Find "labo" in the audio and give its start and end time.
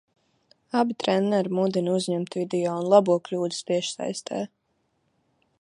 2.97-3.21